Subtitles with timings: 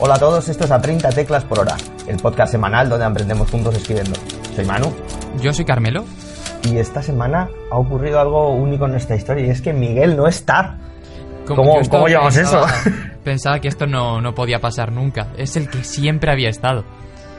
[0.00, 3.50] Hola a todos, esto es a 30 teclas por hora, el podcast semanal donde aprendemos
[3.50, 4.16] juntos escribiendo.
[4.54, 4.94] Soy Manu.
[5.42, 6.04] Yo soy Carmelo.
[6.62, 10.28] Y esta semana ha ocurrido algo único en nuestra historia y es que Miguel no
[10.28, 10.78] está.
[11.48, 12.64] ¿Cómo, ¿cómo llevamos eso?
[13.24, 15.28] Pensaba que esto no, no podía pasar nunca.
[15.36, 16.84] Es el que siempre había estado.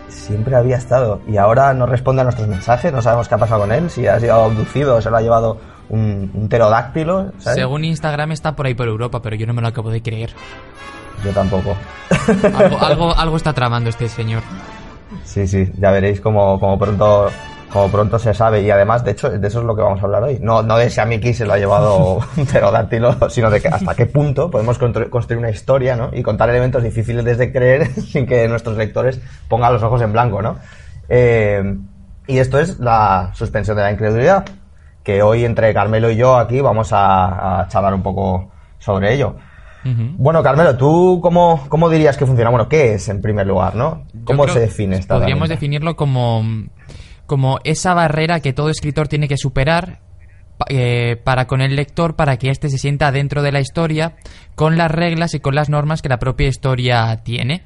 [0.10, 1.22] Siempre había estado.
[1.30, 4.06] Y ahora no responde a nuestros mensajes, no sabemos qué ha pasado con él, si
[4.06, 7.32] ha sido abducido o se lo ha llevado un, un pterodáctilo.
[7.38, 10.32] Según Instagram está por ahí por Europa, pero yo no me lo acabo de creer.
[11.24, 11.76] Yo tampoco.
[12.82, 14.42] Algo, algo, está tramando este señor.
[15.24, 17.30] Sí, sí, ya veréis como, como pronto
[17.72, 18.62] como pronto se sabe.
[18.62, 20.40] Y además, de hecho, de eso es lo que vamos a hablar hoy.
[20.42, 23.68] No, no de si a Miki se lo ha llevado un pterodáctilo, sino de que
[23.68, 26.10] hasta qué punto podemos construir una historia, ¿no?
[26.14, 30.42] Y contar elementos difíciles de creer sin que nuestros lectores pongan los ojos en blanco,
[30.42, 30.58] ¿no?
[31.08, 31.78] Eh,
[32.28, 34.46] y esto es la suspensión de la incredulidad,
[35.04, 39.36] que hoy entre Carmelo y yo aquí vamos a, a charlar un poco sobre ello.
[39.84, 42.50] Bueno, Carmelo, ¿tú cómo, cómo, dirías que funciona?
[42.50, 44.06] Bueno, ¿qué es en primer lugar, no?
[44.26, 46.44] ¿Cómo se define esta Podríamos definirlo como,
[47.26, 50.00] como esa barrera que todo escritor tiene que superar
[50.68, 54.18] eh, para con el lector para que éste se sienta dentro de la historia
[54.56, 57.64] con las reglas y con las normas que la propia historia tiene.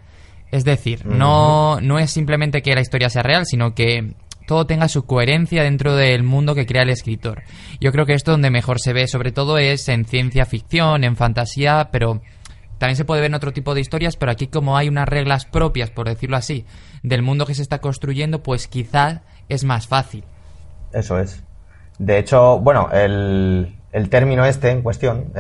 [0.52, 4.14] Es decir, no, no es simplemente que la historia sea real, sino que
[4.46, 7.44] todo tenga su coherencia dentro del mundo que crea el escritor.
[7.80, 11.16] Yo creo que esto donde mejor se ve, sobre todo, es en ciencia ficción, en
[11.16, 12.22] fantasía, pero
[12.78, 15.46] también se puede ver en otro tipo de historias, pero aquí como hay unas reglas
[15.46, 16.66] propias, por decirlo así,
[17.02, 20.26] del mundo que se está construyendo, pues quizás es más fácil.
[20.92, 21.44] Eso es.
[21.98, 23.74] De hecho, bueno, el,
[24.10, 25.32] término este en cuestión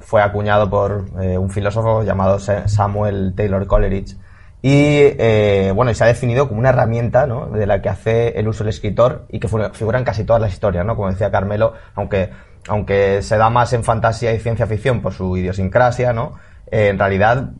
[0.00, 4.16] fue acuñado por eh, un filósofo llamado Samuel Taylor Coleridge,
[4.62, 7.46] y eh, bueno, se ha definido como una herramienta ¿no?
[7.46, 10.52] de la que hace el uso el escritor y que figura en casi todas las
[10.52, 10.96] historias, ¿no?
[10.96, 12.30] Como decía Carmelo, aunque,
[12.68, 16.34] aunque se da más en fantasía y ciencia ficción por su idiosincrasia, ¿no?
[16.70, 17.50] Eh, en realidad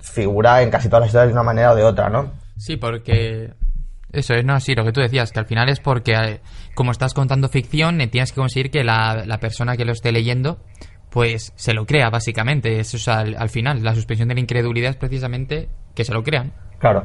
[0.00, 2.32] figura en casi todas las historias de una manera o de otra, ¿no?
[2.56, 3.54] Sí, porque
[4.12, 6.40] eso es, no, sí, lo que tú decías, que al final es porque, eh,
[6.74, 10.58] como estás contando ficción, tienes que conseguir que la, la, persona que lo esté leyendo
[11.12, 12.80] pues se lo crea, básicamente.
[12.80, 13.84] Eso es al, final.
[13.84, 16.52] La suspensión de la incredulidad es precisamente que se lo crean.
[16.78, 17.04] Claro,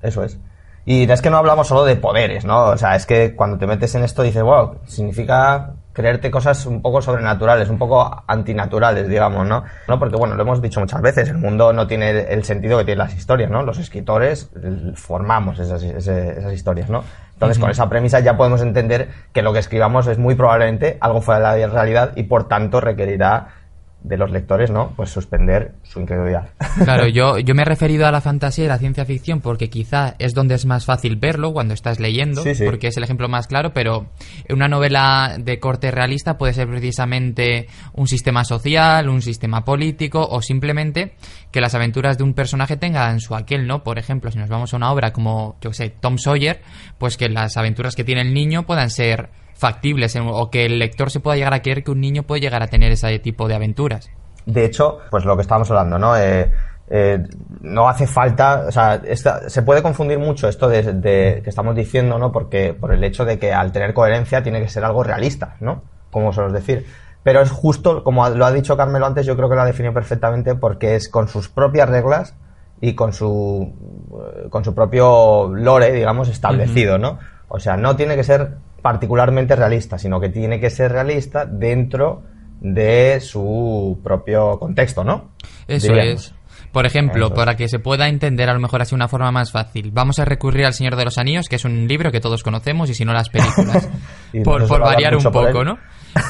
[0.00, 0.38] eso es.
[0.86, 2.64] Y es que no hablamos solo de poderes, ¿no?
[2.68, 6.82] O sea, es que cuando te metes en esto dices, wow, significa creerte cosas un
[6.82, 9.64] poco sobrenaturales, un poco antinaturales, digamos, ¿no?
[9.88, 9.98] ¿no?
[9.98, 12.98] Porque, bueno, lo hemos dicho muchas veces, el mundo no tiene el sentido que tienen
[12.98, 13.62] las historias, ¿no?
[13.62, 14.50] Los escritores
[14.94, 17.04] formamos esas, esas historias, ¿no?
[17.34, 21.20] Entonces, con esa premisa ya podemos entender que lo que escribamos es muy probablemente algo
[21.20, 23.48] fuera de la realidad y, por tanto, requerirá
[24.02, 24.92] de los lectores, ¿no?
[24.96, 26.50] Pues suspender su incredulidad.
[26.82, 30.14] Claro, yo, yo me he referido a la fantasía y la ciencia ficción porque quizá
[30.18, 33.72] es donde es más fácil verlo cuando estás leyendo, porque es el ejemplo más claro,
[33.72, 34.10] pero
[34.48, 40.40] una novela de corte realista puede ser precisamente un sistema social, un sistema político o
[40.42, 41.14] simplemente
[41.50, 43.82] que las aventuras de un personaje tengan su aquel, ¿no?
[43.82, 46.62] Por ejemplo, si nos vamos a una obra como, yo sé, Tom Sawyer,
[46.98, 49.30] pues que las aventuras que tiene el niño puedan ser
[49.62, 52.62] factibles o que el lector se pueda llegar a creer que un niño puede llegar
[52.62, 54.10] a tener ese tipo de aventuras.
[54.44, 56.16] De hecho, pues lo que estábamos hablando, ¿no?
[56.16, 56.50] Eh,
[56.90, 57.22] eh,
[57.60, 59.00] no hace falta, o sea,
[59.46, 62.32] se puede confundir mucho esto de, que estamos diciendo, ¿no?
[62.32, 65.82] Porque por el hecho de que al tener coherencia tiene que ser algo realista, ¿no?
[66.10, 66.84] Como suelo decir.
[67.22, 69.94] Pero es justo, como lo ha dicho Carmelo antes, yo creo que lo ha definido
[69.94, 72.34] perfectamente porque es con sus propias reglas
[72.80, 73.72] y con su,
[74.12, 77.18] eh, con su propio lore, digamos, establecido, ¿no?
[77.48, 82.24] O sea, no tiene que ser particularmente realista, sino que tiene que ser realista dentro
[82.60, 85.30] de su propio contexto, ¿no?
[85.66, 86.34] Eso es.
[86.72, 89.90] Por ejemplo, para que se pueda entender a lo mejor así una forma más fácil,
[89.92, 92.88] vamos a recurrir al Señor de los Anillos, que es un libro que todos conocemos,
[92.88, 93.90] y si no las películas,
[94.44, 95.78] por, variar un poco, ¿no?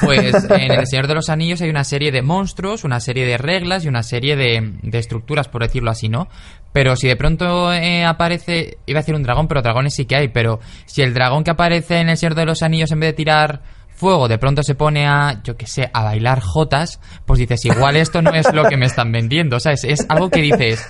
[0.01, 3.37] Pues en El Señor de los Anillos hay una serie de monstruos, una serie de
[3.37, 6.27] reglas y una serie de, estructuras, por decirlo así, ¿no?
[6.73, 10.17] Pero si de pronto eh, aparece, iba a decir un dragón, pero dragones sí que
[10.17, 13.09] hay, pero si el dragón que aparece en El Señor de los Anillos en vez
[13.11, 13.61] de tirar
[13.95, 17.95] fuego de pronto se pone a, yo qué sé, a bailar jotas, pues dices, igual
[17.95, 19.83] esto no es lo que me están vendiendo, ¿sabes?
[19.83, 20.85] Es algo que dices,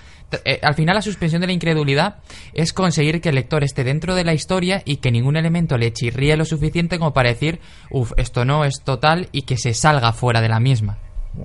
[0.45, 2.17] eh, al final la suspensión de la incredulidad
[2.53, 5.93] es conseguir que el lector esté dentro de la historia y que ningún elemento le
[5.93, 7.59] chirríe lo suficiente como para decir,
[7.91, 10.97] uff, esto no es total y que se salga fuera de la misma.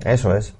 [0.05, 0.53] Eso es.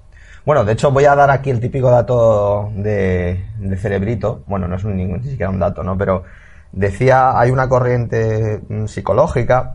[0.44, 3.44] Bueno, de hecho voy a dar aquí el típico dato de,
[3.78, 4.42] cerebrito.
[4.46, 5.98] Bueno, no es un, ni siquiera un dato, ¿no?
[5.98, 6.24] Pero
[6.72, 9.74] decía, hay una corriente mm, psicológica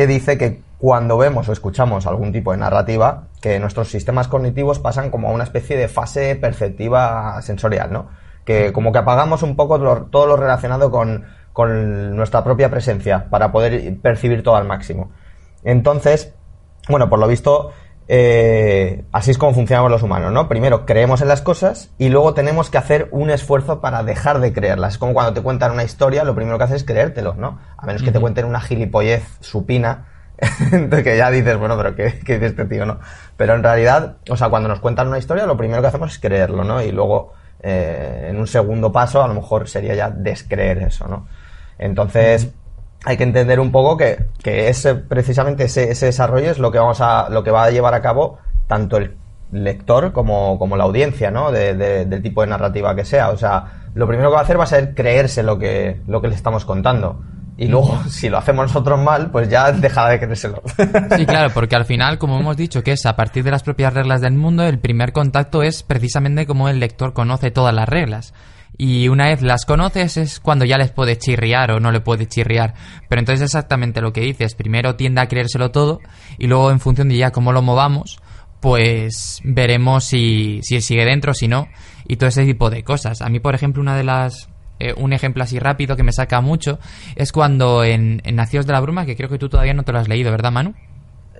[0.00, 4.78] que dice que cuando vemos o escuchamos algún tipo de narrativa, que nuestros sistemas cognitivos
[4.78, 8.08] pasan como a una especie de fase perceptiva sensorial, ¿no?
[8.46, 11.26] Que como que apagamos un poco todo lo relacionado con,
[12.16, 15.10] nuestra propia presencia para poder percibir todo al máximo.
[15.64, 16.32] Entonces,
[16.88, 17.72] bueno, por lo visto,
[18.12, 20.48] eh, así es como funcionamos los humanos, ¿no?
[20.48, 24.52] Primero creemos en las cosas y luego tenemos que hacer un esfuerzo para dejar de
[24.52, 24.94] creerlas.
[24.94, 27.60] Es como cuando te cuentan una historia, lo primero que haces es creértelo, ¿no?
[27.76, 30.08] A menos que te cuenten una gilipollez supina,
[31.04, 32.98] que ya dices, bueno, pero ¿qué, ¿qué, dice este tío, no?
[33.36, 36.18] Pero en realidad, o sea, cuando nos cuentan una historia, lo primero que hacemos es
[36.18, 36.82] creerlo, ¿no?
[36.82, 41.28] Y luego, eh, en un segundo paso, a lo mejor sería ya descreer eso, ¿no?
[41.78, 42.50] Entonces,
[43.04, 46.78] hay que entender un poco que, que ese, precisamente ese, ese, desarrollo es lo que
[46.78, 49.16] vamos a, lo que va a llevar a cabo tanto el
[49.52, 51.50] lector como, como la audiencia, ¿no?
[51.50, 53.30] De, de, del tipo de narrativa que sea.
[53.30, 53.64] O sea,
[53.94, 56.34] lo primero que va a hacer va a ser creerse lo que, lo que le
[56.34, 57.20] estamos contando.
[57.56, 60.62] Y luego, si lo hacemos nosotros mal, pues ya dejará de creérselo.
[61.16, 63.92] Sí, claro, porque al final, como hemos dicho, que es a partir de las propias
[63.94, 68.34] reglas del mundo, el primer contacto es precisamente como el lector conoce todas las reglas
[68.76, 72.26] y una vez las conoces es cuando ya les puede chirriar o no le puede
[72.26, 72.74] chirriar.
[73.08, 76.00] Pero entonces exactamente lo que dices, primero tiende a creérselo todo
[76.38, 78.20] y luego en función de ya cómo lo movamos,
[78.60, 81.68] pues veremos si, si sigue dentro, si no,
[82.06, 83.22] y todo ese tipo de cosas.
[83.22, 84.48] A mí, por ejemplo, una de las...
[84.78, 86.78] Eh, un ejemplo así rápido que me saca mucho
[87.14, 89.92] es cuando en, en Nacidos de la Bruma, que creo que tú todavía no te
[89.92, 90.74] lo has leído, ¿verdad, Manu?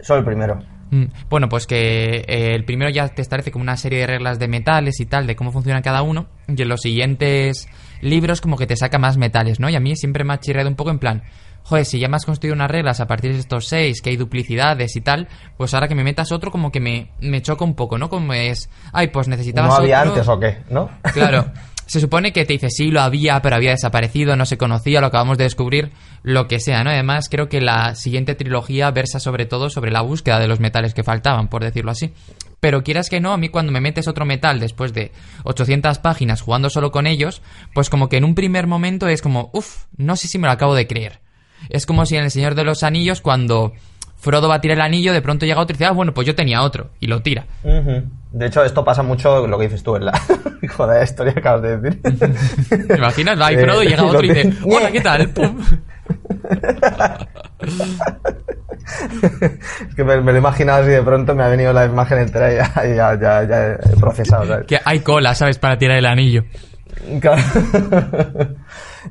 [0.03, 0.59] Soy el primero.
[0.91, 4.39] Mm, bueno, pues que eh, el primero ya te establece como una serie de reglas
[4.39, 7.69] de metales y tal, de cómo funciona cada uno, y en los siguientes
[8.01, 9.69] libros como que te saca más metales, ¿no?
[9.69, 11.23] Y a mí siempre me ha chirreado un poco en plan,
[11.63, 14.17] joder, si ya me has construido unas reglas a partir de estos seis, que hay
[14.17, 17.75] duplicidades y tal, pues ahora que me metas otro como que me, me choca un
[17.75, 18.09] poco, ¿no?
[18.09, 20.59] Como es, ay, pues necesitabas ¿No había antes o qué?
[20.71, 20.91] ¿No?
[21.13, 21.47] Claro.
[21.91, 25.09] se supone que te dice sí, lo había, pero había desaparecido, no se conocía, lo
[25.09, 25.91] acabamos de descubrir,
[26.23, 26.91] lo que sea, ¿no?
[26.91, 30.95] Además, creo que la siguiente trilogía versa sobre todo sobre la búsqueda de los metales
[30.95, 32.13] que faltaban, por decirlo así.
[32.61, 35.13] Pero quieras que no, a mí cuando me metes otro metal después de
[35.45, 37.43] 800 páginas jugando solo con ellos,
[37.75, 40.53] pues como que en un primer momento es como, uff, no sé si me lo
[40.53, 41.21] acabo de creer.
[41.71, 43.73] Es como si en El Señor de los Anillos cuando
[44.21, 46.27] Frodo va a tirar el anillo, de pronto llega otro y dice, ah, bueno, pues
[46.27, 47.47] yo tenía otro, y lo tira.
[47.63, 50.21] De hecho, esto pasa mucho lo que dices tú en la
[50.77, 52.03] joder, historia que acabas de decir.
[52.89, 53.41] ¿Te imaginas?
[53.41, 55.33] Va ahí Frodo y llega otro y dice, hola, ¿qué tal?
[59.89, 62.19] Es que me, me, lo he imaginado así de pronto me ha venido la imagen
[62.19, 62.57] entera y
[62.97, 64.47] ya, ya, ya, he procesado.
[64.47, 64.67] ¿sabes?
[64.67, 65.59] Que hay cola, ¿sabes?
[65.59, 66.45] Para tirar el anillo.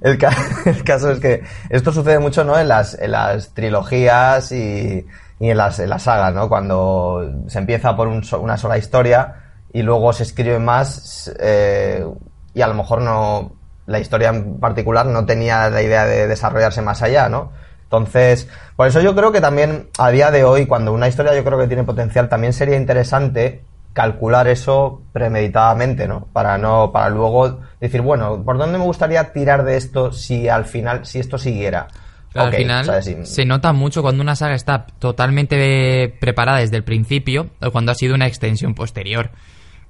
[0.02, 0.32] El, ca
[0.66, 2.60] el, caso es que esto sucede mucho ¿no?
[2.60, 5.06] en, las, en las trilogías y,
[5.40, 6.48] y en, las, en las sagas, ¿no?
[6.48, 9.36] Cuando se empieza por un, una sola historia
[9.74, 12.06] y luego se escribe más eh,
[12.54, 13.54] y a lo mejor no
[13.86, 17.52] la historia en particular no tenía la idea de desarrollarse más allá, ¿no?
[17.90, 21.44] Entonces, por eso yo creo que también a día de hoy, cuando una historia yo
[21.44, 23.64] creo que tiene potencial, también sería interesante
[23.94, 26.28] calcular eso premeditadamente, ¿no?
[26.32, 30.66] Para no, para luego decir, bueno, ¿por dónde me gustaría tirar de esto si al
[30.66, 31.88] final, si esto siguiera?
[32.36, 37.72] Al final se nota mucho cuando una saga está totalmente preparada desde el principio o
[37.72, 39.32] cuando ha sido una extensión posterior.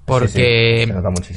[0.09, 0.93] Porque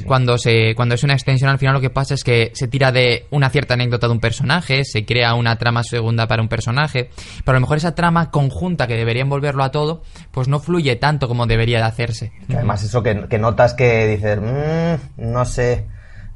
[0.07, 2.91] cuando se cuando es una extensión al final lo que pasa es que se tira
[2.93, 7.11] de una cierta anécdota de un personaje, se crea una trama segunda para un personaje,
[7.45, 10.97] pero a lo mejor esa trama conjunta que debería envolverlo a todo, pues no fluye
[10.97, 12.33] tanto como debería de hacerse.
[12.49, 15.87] además eso que, notas que dices, mmm, no sé,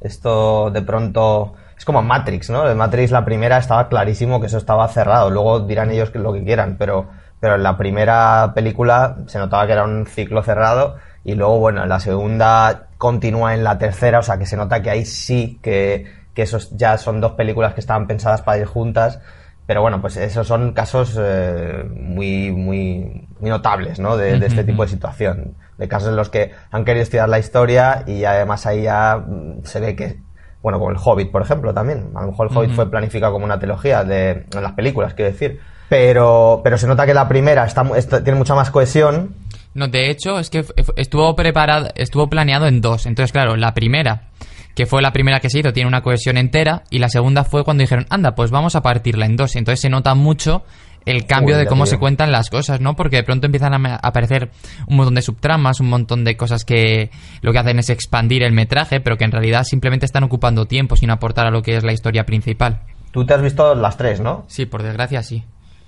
[0.01, 2.69] esto de pronto es como Matrix, ¿no?
[2.69, 6.43] En Matrix la primera estaba clarísimo que eso estaba cerrado, luego dirán ellos lo que
[6.43, 7.07] quieran, pero
[7.39, 10.95] pero en la primera película se notaba que era un ciclo cerrado
[11.27, 14.89] y luego, bueno, la segunda continúa en la tercera, o sea que se nota que
[14.89, 19.19] ahí sí que, que esos ya son dos películas que estaban pensadas para ir juntas.
[19.65, 24.15] Pero bueno, pues esos son casos eh, muy, muy, muy notables, ¿no?
[24.15, 25.55] De, de, este tipo de situación.
[25.77, 29.21] De casos en los que han querido estudiar la historia y además ahí ya
[29.65, 30.21] se ve que,
[30.61, 32.11] bueno, como el Hobbit, por ejemplo, también.
[32.15, 35.33] A lo mejor el Hobbit fue planificado como una trilogía de, en las películas, quiero
[35.33, 35.59] decir.
[35.89, 39.35] Pero, pero se nota que la primera está, está, tiene mucha más cohesión
[39.77, 40.65] no, de hecho, es que
[40.95, 43.05] estuvo preparado, estuvo planeado en dos.
[43.05, 44.29] Entonces, claro, la primera,
[44.73, 46.81] que fue la primera que se hizo, tiene una cohesión entera.
[46.89, 49.55] Y la segunda fue cuando dijeron, anda, pues vamos a partirla en dos.
[49.55, 50.63] Entonces se nota mucho
[51.05, 52.95] el cambio de cómo se cuentan las cosas, ¿no?
[52.95, 54.49] Porque de pronto empiezan a aparecer
[54.87, 58.53] un montón de subtramas, un montón de cosas que lo que hacen es expandir el
[58.53, 61.83] metraje, pero que en realidad simplemente están ocupando tiempo sin aportar a lo que es
[61.83, 62.81] la historia principal.
[63.11, 64.45] Tú te has visto las tres, ¿no?
[64.47, 65.43] Sí, por desgracia sí.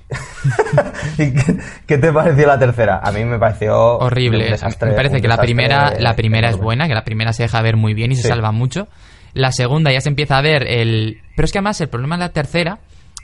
[1.17, 1.33] ¿Y
[1.85, 2.99] qué, te pareció la tercera?
[3.03, 4.55] A mí me pareció horrible.
[4.81, 7.77] me parece que la primera, la primera es buena, que la primera se deja ver
[7.77, 8.87] muy bien y se salva mucho.
[9.33, 11.21] La segunda ya se empieza a ver el.
[11.35, 12.79] Pero es que además el problema de la tercera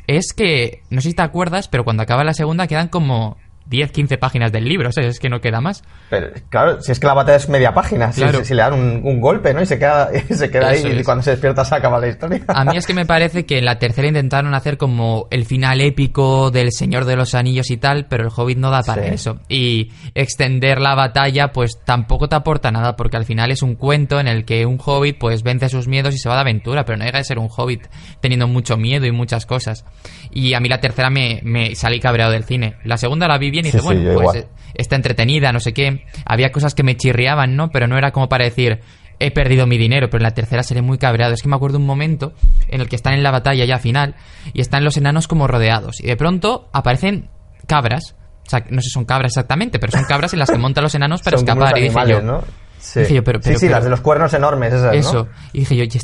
[0.08, 3.92] es que, no sé si te acuerdas, pero cuando acaba la segunda quedan como 10,
[3.92, 5.84] 15 páginas del libro, o sea, es que no queda más.
[6.10, 9.54] Pero claro, si es que la batalla es media página, si, le dan un, golpe,
[9.54, 9.62] ¿no?
[9.62, 12.42] Y se queda, se queda ahí y cuando se despierta se acaba la historia.
[12.48, 15.82] A mí es que me parece que en la tercera intentaron hacer como el final
[15.82, 19.40] épico del Señor de los Anillos y tal, pero el Hobbit no da para eso.
[19.50, 24.20] Y extender la batalla pues tampoco te aporta nada porque al final es un cuento
[24.20, 26.98] en el que un Hobbit pues vence sus miedos y se va de aventura, pero
[26.98, 27.88] no llega de ser un Hobbit
[28.22, 29.86] teniendo mucho miedo y muchas cosas.
[30.32, 32.76] Y a mí la tercera me, me salí cabreado del cine.
[32.84, 36.06] La segunda la vi bien y dice, bueno, pues eh, está entretenida, no sé qué.
[36.26, 37.70] Había cosas que me chirriaban, ¿no?
[37.70, 38.82] Pero no era como para decir,
[39.20, 41.34] he perdido mi dinero, pero en la tercera seré muy cabreado.
[41.34, 42.34] Es que me acuerdo un momento
[42.68, 44.16] en el que están en la batalla ya final
[44.54, 46.00] y están los enanos como rodeados.
[46.02, 47.30] Y de pronto aparecen
[47.68, 48.16] cabras.
[48.46, 50.84] O sea, no sé si son cabras exactamente, pero son cabras en las que montan
[50.84, 51.78] los enanos para escapar.
[51.78, 52.44] y dije yo, ¿no?
[52.86, 53.58] Sí.
[53.58, 55.28] sí, las de los cuernos enormes, esas, Eso.
[55.54, 56.02] Y dije yo,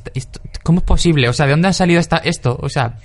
[0.63, 1.29] ¿cómo es posible?
[1.29, 2.57] O sea, ¿de dónde ha salido esta, esto?
[2.61, 2.95] O sea,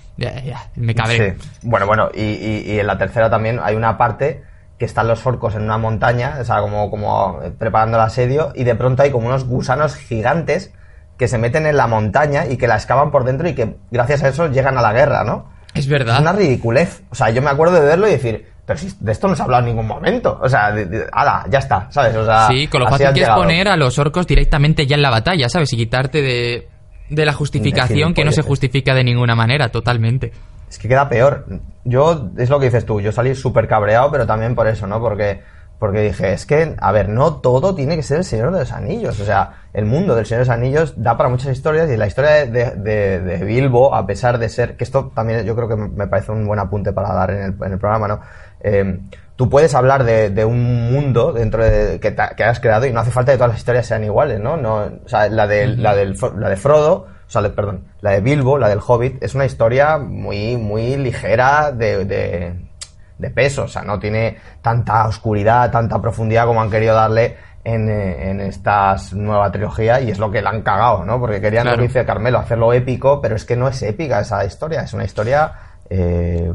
[0.77, 1.37] me cabré.
[1.63, 4.43] Bueno, bueno, y, y en la tercera también hay una parte
[4.79, 8.65] que están los orcos en una montaña, o sea, como, como preparando el asedio, y
[8.65, 10.73] de pronto hay como unos gusanos gigantes
[11.17, 14.23] que se meten en la montaña y que la excavan por dentro y que gracias
[14.23, 15.51] a eso llegan a la guerra, ¿no?
[15.75, 16.17] Es verdad.
[16.17, 17.03] Es una ridiculez.
[17.11, 19.43] O sea, yo me acuerdo de verlo y decir, pero si de esto no se
[19.43, 20.39] ha hablado en ningún momento.
[20.43, 20.75] O sea,
[21.13, 22.17] ala, ya está, ¿sabes?
[22.17, 25.03] O sea, sí, con lo fácil que es poner a los orcos directamente ya en
[25.03, 25.73] la batalla, ¿sabes?
[25.73, 26.69] Y quitarte de,
[27.09, 30.33] de la justificación que no se justifica de ninguna manera, totalmente.
[30.69, 31.47] Es que queda peor.
[31.85, 35.01] Yo, es lo que dices tú, yo salí súper cabreado, pero también por eso, ¿no?
[35.01, 35.41] Porque,
[35.79, 38.73] porque dije, es que, a ver, no todo tiene que ser el Señor de los
[38.73, 39.21] Anillos.
[39.21, 42.09] O sea, el mundo del Señor de los Anillos da para muchas historias y la
[42.09, 46.09] historia de, de, Bilbo, a pesar de ser, que esto también yo creo que me
[46.09, 48.21] parece un buen apunte para dar en el, en el programa, ¿no?
[48.61, 48.99] Eh,
[49.37, 53.01] tú puedes hablar de, de, un mundo dentro de que, que has creado y no
[53.01, 54.57] hace falta que todas las historias sean iguales, ¿no?
[54.57, 58.21] no o sea, la de, la, del, la de Frodo o sea, perdón, la de
[58.21, 63.83] Bilbo, la del Hobbit, es una historia muy, muy ligera de, de, peso, o sea,
[63.83, 70.01] no tiene tanta oscuridad, tanta profundidad como han querido darle en, en esta nueva trilogía
[70.01, 71.19] y es lo que la han cagado, ¿no?
[71.19, 71.79] Porque querían, claro.
[71.79, 75.05] lo dice Carmelo, hacerlo épico, pero es que no es épica esa historia, es una
[75.05, 75.53] historia
[75.91, 76.53] eh,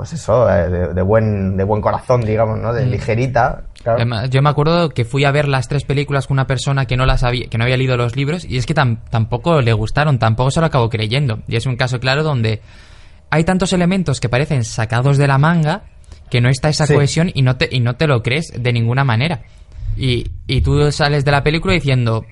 [0.00, 2.72] pues eso, eh, de, buen, de buen corazón, digamos, ¿no?
[2.72, 2.88] De mm.
[2.88, 3.64] ligerita.
[4.30, 7.04] Yo me acuerdo que fui a ver las tres películas con una persona que no
[7.04, 10.52] las había, que no había leído los libros y es que tampoco le gustaron, tampoco
[10.52, 11.40] se lo acabó creyendo.
[11.48, 12.62] Y es un caso claro donde
[13.28, 15.82] hay tantos elementos que parecen sacados de la manga
[16.30, 19.04] que no está esa cohesión y no te, y no te lo crees de ninguna
[19.04, 19.42] manera.
[19.98, 22.24] Y, y tú sales de la película diciendo,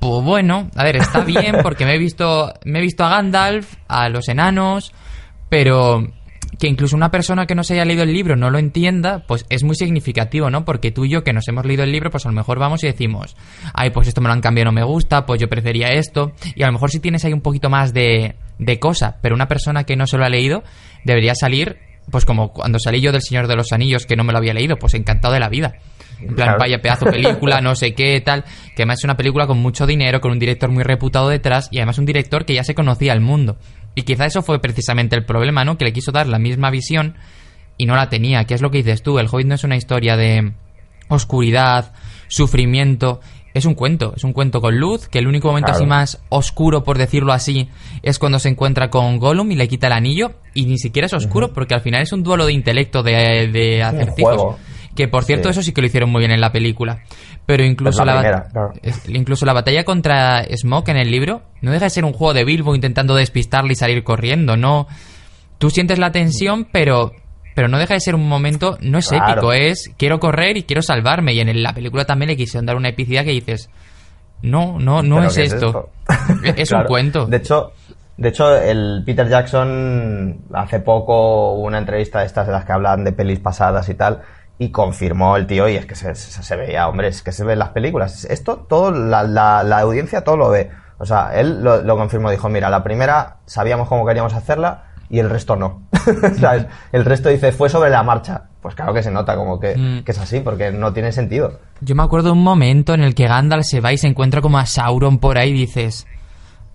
[0.00, 3.76] pues bueno, a ver, está bien porque me he visto, me he visto a Gandalf,
[3.86, 4.92] a los enanos,
[5.48, 6.08] pero
[6.58, 9.46] que incluso una persona que no se haya leído el libro no lo entienda, pues
[9.48, 10.64] es muy significativo, ¿no?
[10.64, 12.84] Porque tú y yo que nos hemos leído el libro, pues a lo mejor vamos
[12.84, 13.36] y decimos,
[13.72, 16.32] ay, pues esto me lo han cambiado, no me gusta, pues yo prefería esto.
[16.54, 19.48] Y a lo mejor si tienes ahí un poquito más de, de cosa, pero una
[19.48, 20.62] persona que no se lo ha leído
[21.04, 21.78] debería salir,
[22.10, 24.54] pues como cuando salí yo del Señor de los Anillos que no me lo había
[24.54, 25.74] leído, pues encantado de la vida.
[26.20, 28.44] En plan, vaya pedazo película, no sé qué, tal.
[28.74, 31.78] Que además es una película con mucho dinero, con un director muy reputado detrás y
[31.78, 33.58] además un director que ya se conocía al mundo.
[33.94, 35.78] Y quizá eso fue precisamente el problema, ¿no?
[35.78, 37.16] Que le quiso dar la misma visión
[37.76, 38.44] y no la tenía.
[38.44, 39.18] ¿Qué es lo que dices tú?
[39.18, 40.52] El Hobbit no es una historia de
[41.08, 41.92] oscuridad,
[42.28, 43.20] sufrimiento.
[43.52, 46.82] Es un cuento, es un cuento con luz, que el único momento así más oscuro,
[46.82, 47.68] por decirlo así,
[48.02, 51.12] es cuando se encuentra con Gollum y le quita el anillo, y ni siquiera es
[51.12, 54.56] oscuro, porque al final es un duelo de intelecto de, de acertijos.
[54.94, 57.00] Que por cierto, eso sí que lo hicieron muy bien en la película.
[57.46, 58.46] Pero incluso la,
[59.08, 62.44] incluso la batalla contra Smoke en el libro no deja de ser un juego de
[62.44, 64.56] Bilbo intentando despistarle y salir corriendo.
[64.56, 64.86] No,
[65.58, 67.12] tú sientes la tensión, pero
[67.54, 70.82] pero no deja de ser un momento, no es épico, es quiero correr y quiero
[70.82, 71.34] salvarme.
[71.34, 73.70] Y en la película también le quisieron dar una epicidad que dices,
[74.42, 75.90] no, no, no es, esto.
[76.56, 77.26] Es, un cuento.
[77.26, 77.72] De hecho,
[78.16, 83.04] de hecho, el Peter Jackson hace poco una entrevista de estas de las que hablan
[83.04, 84.20] de pelis pasadas y tal,
[84.58, 87.54] y confirmó el tío, y es que se, se, veía, hombre, es que se ve
[87.54, 88.24] en las películas.
[88.24, 90.70] Esto, todo, la, la, audiencia todo lo ve.
[90.98, 95.18] O sea, él lo, lo, confirmó, dijo, mira, la primera sabíamos cómo queríamos hacerla y
[95.18, 95.82] el resto no.
[96.92, 98.44] El resto dice, fue sobre la marcha.
[98.60, 100.04] Pues claro que se nota como que, mm.
[100.04, 101.60] que, es así, porque no tiene sentido.
[101.80, 104.40] Yo me acuerdo de un momento en el que Gandalf se va y se encuentra
[104.40, 106.06] como a Sauron por ahí y dices,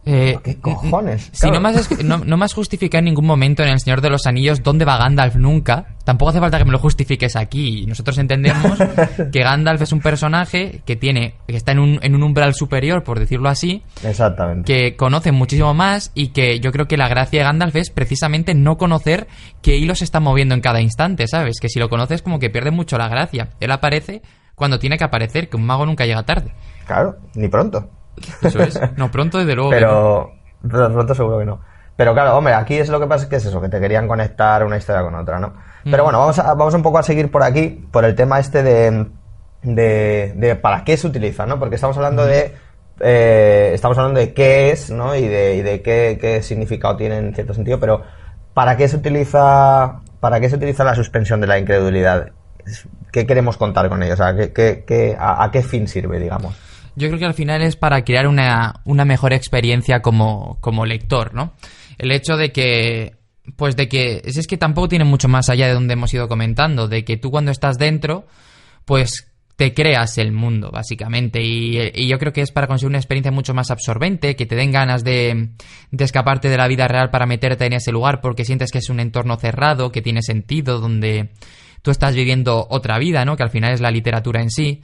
[0.06, 1.30] eh, ¿Qué cojones?
[1.34, 4.26] Si no, me has, no, no, justificado en ningún momento en El Señor de los
[4.26, 7.86] Anillos dónde va Gandalf nunca, tampoco hace falta que me lo justifiques aquí.
[7.86, 8.80] Nosotros entendemos
[9.32, 13.04] que Gandalf es un personaje que tiene que está en un, en un umbral superior,
[13.04, 13.84] por decirlo así.
[14.04, 14.72] Exactamente.
[14.72, 18.54] Que conoce muchísimo más y que yo creo que la gracia de Gandalf es precisamente
[18.56, 19.28] no conocer
[19.62, 21.60] qué hilos se está moviendo en cada instante, ¿sabes?
[21.60, 23.50] Que si lo conoces como que pierde mucho la gracia.
[23.60, 24.22] Él aparece
[24.56, 26.54] cuando tiene que aparecer, que un mago nunca llega tarde.
[26.86, 27.90] Claro, ni pronto.
[28.42, 28.80] Eso es.
[28.98, 29.70] No, pronto desde luego.
[29.70, 31.60] Pero, pronto seguro que no.
[31.96, 34.08] Pero claro, hombre, aquí es lo que pasa es que es eso, que te querían
[34.08, 35.54] conectar una historia con otra, ¿no?
[35.84, 38.64] Pero bueno, vamos, a, vamos un poco a seguir por aquí, por el tema este
[38.64, 39.08] de,
[39.62, 41.60] de, para qué se utiliza, ¿no?
[41.60, 42.56] Porque estamos hablando de
[43.02, 45.16] eh, estamos hablando de qué es, ¿no?
[45.16, 48.04] Y de, de qué, qué, significado tiene en cierto sentido, pero
[48.54, 52.32] ¿para qué se utiliza, para qué se utiliza la suspensión de la incredulidad?
[53.12, 54.14] ¿Qué queremos contar con ello?
[54.14, 56.56] O sea, ¿qué, a, qué fin sirve, digamos?
[56.96, 61.34] Yo creo que al final es para crear una, una mejor experiencia como, como lector,
[61.34, 61.54] ¿no?
[61.98, 63.18] El hecho de que
[63.56, 66.88] pues de que es que tampoco tiene mucho más allá de donde hemos ido comentando,
[66.88, 68.28] de que tú cuando estás dentro,
[68.86, 69.30] pues
[69.60, 71.42] te creas el mundo, básicamente.
[71.44, 74.72] Y, yo creo que es para conseguir una experiencia mucho más absorbente, que te den
[74.72, 75.50] ganas de,
[75.92, 78.90] de, escaparte de la vida real para meterte en ese lugar porque sientes que es
[78.90, 81.32] un entorno cerrado, que tiene sentido, donde
[81.82, 83.36] tú estás viviendo otra vida, ¿no?
[83.36, 84.82] Que al final es la literatura en sí.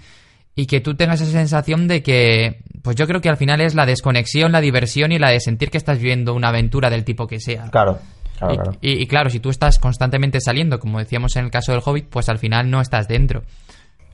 [0.56, 3.76] Y que tú tengas esa sensación de que, pues yo creo que al final es
[3.76, 7.28] la desconexión, la diversión y la de sentir que estás viviendo una aventura del tipo
[7.28, 7.70] que sea.
[7.72, 8.00] Claro.
[8.38, 8.78] Claro, y, claro.
[8.82, 12.28] y claro, si tú estás constantemente saliendo, como decíamos en el caso del Hobbit, pues
[12.30, 13.44] al final no estás dentro.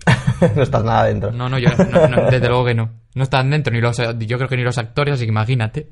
[0.55, 1.31] no estás nada dentro.
[1.31, 1.69] No, no, yo,
[2.29, 2.89] desde luego que no.
[3.13, 5.89] No están dentro, ni los, yo creo que ni los actores, así que imagínate.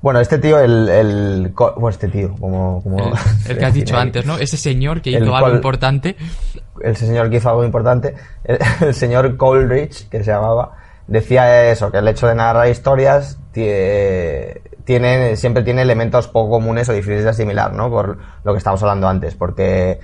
[0.00, 0.88] Bueno, este tío, el.
[0.88, 2.82] el bueno, este tío, como.
[2.82, 3.12] como
[3.48, 4.38] el, que has dicho antes, ¿no?
[4.38, 6.16] Ese señor que hizo algo importante.
[6.80, 8.14] El señor que hizo algo importante.
[8.80, 10.76] El, señor Coleridge, que se llamaba,
[11.08, 16.92] decía eso, que el hecho de narrar historias tiene, siempre tiene elementos poco comunes o
[16.92, 17.90] difíciles de asimilar, ¿no?
[17.90, 19.98] Por lo que estábamos hablando antes, porque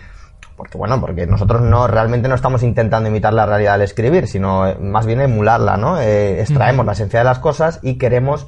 [0.57, 4.69] porque bueno, porque nosotros no realmente no estamos intentando imitar la realidad al escribir, sino
[4.69, 6.01] eh, más bien emularla, ¿no?
[6.01, 8.47] Eh, extraemos la esencia de las cosas y queremos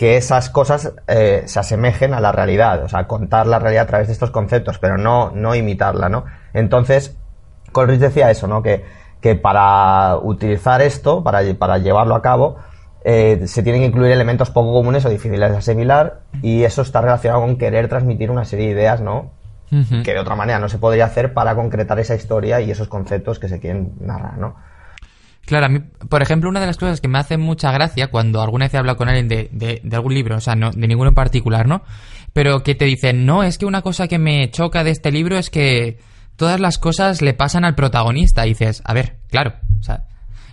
[0.00, 3.86] que esas cosas eh, se asemejen a la realidad, o sea, contar la realidad a
[3.86, 6.24] través de estos conceptos, pero no, no imitarla, ¿no?
[6.54, 7.18] Entonces,
[7.70, 8.62] Coleridge decía eso, ¿no?
[8.62, 8.82] Que,
[9.20, 12.56] que para utilizar esto, para, para llevarlo a cabo,
[13.04, 17.42] se tienen que incluir elementos poco comunes o difíciles de asimilar y eso está relacionado
[17.42, 19.32] con querer transmitir una serie de ideas, ¿no?
[19.68, 23.38] que de otra manera no se podría hacer para concretar esa historia y esos conceptos
[23.38, 24.56] que se quieren narrar, ¿no?
[25.46, 28.40] Claro, a mí, por ejemplo, una de las cosas que me hace mucha gracia cuando
[28.40, 31.08] alguna vez he hablado con alguien de, de, algún libro, o sea, no, de ninguno
[31.08, 31.82] en particular, ¿no?
[32.32, 35.36] Pero que te dicen, no, es que una cosa que me choca de este libro
[35.36, 35.98] es que
[36.36, 38.44] todas las cosas le pasan al protagonista.
[38.44, 40.04] Dices, a ver, claro, o sea,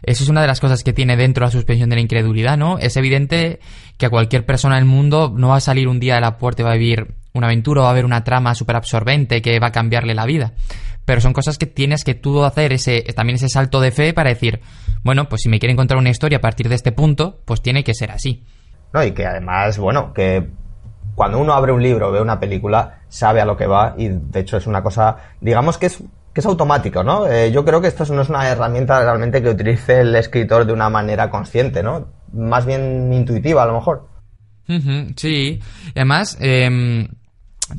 [0.04, 2.78] eso es una de las cosas que tiene dentro la suspensión de la incredulidad, ¿no?
[2.80, 3.60] Es evidente
[3.98, 6.62] que a cualquier persona del mundo no va a salir un día de la puerta
[6.62, 9.60] y va a vivir una aventura o va a haber una trama súper absorbente que
[9.60, 10.54] va a cambiarle la vida.
[11.08, 14.30] Pero son cosas que tienes que tú hacer ese, también ese salto de fe para
[14.30, 14.60] decir,
[15.04, 17.86] bueno, pues si me quiere encontrar una historia a partir de este punto, pues tiene
[17.86, 18.44] que ser así.
[18.92, 20.50] No, y que además, bueno, que
[21.16, 24.10] cuando uno abre un libro o ve una película, sabe a lo que va y
[24.10, 27.26] de hecho es una cosa, digamos que es que es automático, ¿no?
[27.26, 30.74] Eh, yo creo que esto no es una herramienta realmente que utilice el escritor de
[30.74, 32.10] una manera consciente, ¿no?
[32.34, 34.10] Más bien intuitiva, a lo mejor.
[35.16, 35.60] sí,
[35.96, 37.08] además, em,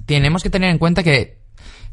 [0.06, 1.37] tenemos que tener en cuenta que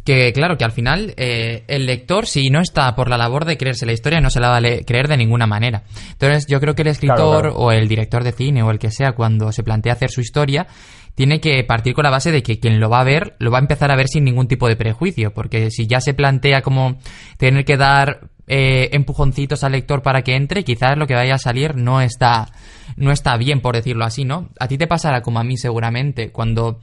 [0.05, 3.57] que claro, que al final eh, el lector, si no está por la labor de
[3.57, 5.83] creerse la historia, no se la va a creer de ninguna manera.
[6.11, 9.13] Entonces, yo creo que el escritor o el director de cine o el que sea,
[9.13, 10.67] cuando se plantea hacer su historia,
[11.15, 13.57] tiene que partir con la base de que quien lo va a ver lo va
[13.57, 16.99] a empezar a ver sin ningún tipo de prejuicio, porque si ya se plantea como
[17.37, 21.39] tener que dar eh, empujoncitos al lector para que entre, quizás lo que vaya a
[21.39, 22.47] salir no está,
[22.95, 24.49] no está bien, por decirlo así, ¿no?
[24.59, 26.79] A ti te pasará como a mí seguramente, cuando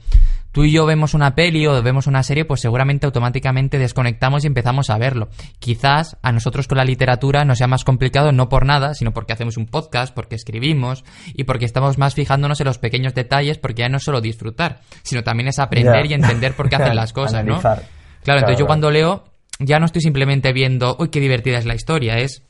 [0.51, 4.47] tú y yo vemos una peli o vemos una serie, pues seguramente automáticamente desconectamos y
[4.47, 5.29] empezamos a verlo.
[5.59, 9.33] Quizás a nosotros con la literatura nos sea más complicado no por nada, sino porque
[9.33, 13.81] hacemos un podcast, porque escribimos y porque estamos más fijándonos en los pequeños detalles, porque
[13.81, 17.13] ya no es solo disfrutar, sino también es aprender y entender por qué hacen las
[17.13, 17.59] cosas, ¿no?
[17.59, 19.32] Claro, entonces yo cuando leo
[19.65, 22.43] ya no estoy simplemente viendo, uy, qué divertida es la historia, es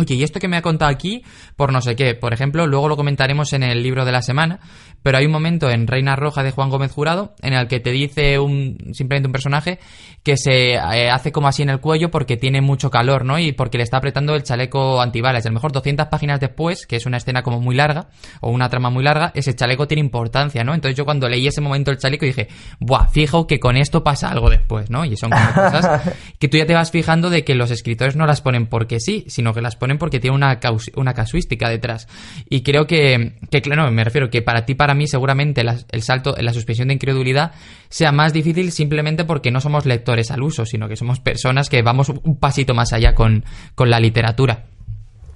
[0.00, 1.24] Oye, y esto que me ha contado aquí,
[1.56, 4.60] por no sé qué, por ejemplo, luego lo comentaremos en el libro de la semana,
[5.02, 7.90] pero hay un momento en Reina Roja de Juan Gómez Jurado en el que te
[7.90, 9.80] dice un simplemente un personaje
[10.22, 13.40] que se eh, hace como así en el cuello porque tiene mucho calor, ¿no?
[13.40, 15.46] Y porque le está apretando el chaleco antibalas.
[15.46, 18.08] A lo mejor 200 páginas después, que es una escena como muy larga
[18.40, 20.74] o una trama muy larga, ese chaleco tiene importancia, ¿no?
[20.74, 24.30] Entonces yo cuando leí ese momento el chaleco dije, "Buah, fijo que con esto pasa
[24.30, 25.04] algo después", ¿no?
[25.04, 26.02] Y son como cosas
[26.38, 29.24] que tú ya te vas fijando de que los escritores no las ponen porque sí,
[29.28, 30.60] sino que las ponen porque tiene una,
[30.96, 32.08] una casuística detrás.
[32.50, 36.34] Y creo que, que, claro, me refiero que para ti, para mí, seguramente el salto
[36.38, 37.52] la suspensión de incredulidad
[37.88, 41.82] sea más difícil simplemente porque no somos lectores al uso, sino que somos personas que
[41.82, 44.64] vamos un pasito más allá con, con la literatura.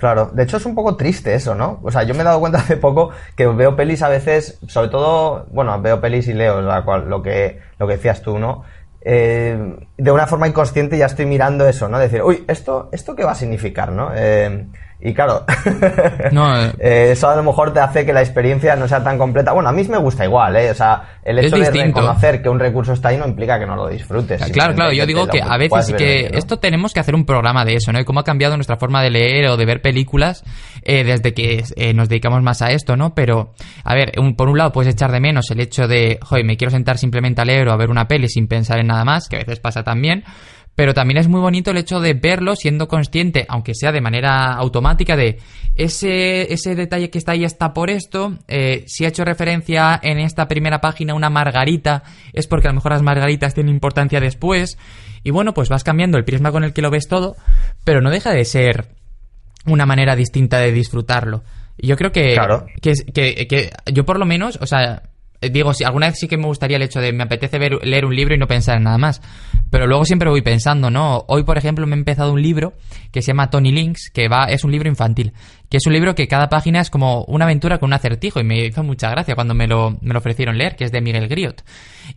[0.02, 1.78] Claro, de hecho es un poco triste eso, ¿no?
[1.84, 4.88] O sea, yo me he dado cuenta hace poco que veo pelis a veces, sobre
[4.88, 8.64] todo, bueno, veo pelis y leo la lo, que, lo que decías tú, ¿no?
[9.04, 11.98] Eh, de una forma inconsciente ya estoy mirando eso, ¿no?
[11.98, 14.10] Decir, uy, ¿esto, esto qué va a significar, no?
[14.14, 14.66] Eh,
[15.04, 16.72] Y claro, eh.
[16.78, 19.52] Eh, eso a lo mejor te hace que la experiencia no sea tan completa.
[19.52, 20.70] Bueno, a mí me gusta igual, ¿eh?
[20.70, 23.74] O sea, el hecho de reconocer que un recurso está ahí no implica que no
[23.74, 24.40] lo disfrutes.
[24.52, 27.74] Claro, claro, yo digo que a veces que esto tenemos que hacer un programa de
[27.74, 27.98] eso, ¿no?
[27.98, 30.44] Y cómo ha cambiado nuestra forma de leer o de ver películas
[30.82, 33.12] eh, desde que nos dedicamos más a esto, ¿no?
[33.12, 36.56] Pero, a ver, por un lado puedes echar de menos el hecho de, joder, me
[36.56, 39.28] quiero sentar simplemente a leer o a ver una peli sin pensar en nada más,
[39.28, 40.22] que a veces pasa también
[40.74, 44.54] pero también es muy bonito el hecho de verlo siendo consciente, aunque sea de manera
[44.54, 45.38] automática, de
[45.74, 50.18] ese, ese detalle que está ahí está por esto, eh, si ha hecho referencia en
[50.18, 54.20] esta primera página a una margarita, es porque a lo mejor las margaritas tienen importancia
[54.20, 54.78] después,
[55.22, 57.36] y bueno, pues vas cambiando el prisma con el que lo ves todo,
[57.84, 58.86] pero no deja de ser
[59.66, 61.44] una manera distinta de disfrutarlo.
[61.76, 62.36] Y yo creo que,
[62.80, 65.02] que, que, que yo por lo menos, o sea,
[65.50, 68.04] digo, si alguna vez sí que me gustaría el hecho de me apetece ver, leer
[68.04, 69.20] un libro y no pensar en nada más.
[69.70, 71.24] Pero luego siempre voy pensando, ¿no?
[71.28, 72.74] Hoy, por ejemplo, me he empezado un libro
[73.10, 75.32] que se llama Tony Links, que va, es un libro infantil
[75.72, 78.44] que es un libro que cada página es como una aventura con un acertijo y
[78.44, 81.28] me hizo mucha gracia cuando me lo, me lo ofrecieron leer, que es de Miguel
[81.28, 81.64] Griot.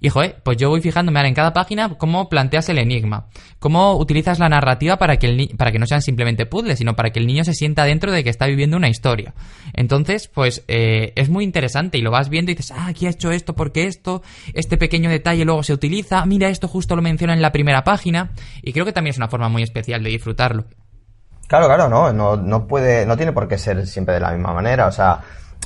[0.01, 3.27] Y joder, pues yo voy fijándome ahora en cada página cómo planteas el enigma,
[3.59, 7.11] cómo utilizas la narrativa para que, el para que no sean simplemente puzzles, sino para
[7.11, 9.33] que el niño se sienta dentro de que está viviendo una historia.
[9.71, 13.11] Entonces, pues eh, es muy interesante y lo vas viendo y dices, ah, aquí ha
[13.11, 14.21] hecho esto porque esto,
[14.53, 18.31] este pequeño detalle luego se utiliza, mira, esto justo lo menciona en la primera página
[18.61, 20.65] y creo que también es una forma muy especial de disfrutarlo.
[21.47, 24.53] Claro, claro, no, no, no puede, no tiene por qué ser siempre de la misma
[24.53, 25.19] manera, o sea,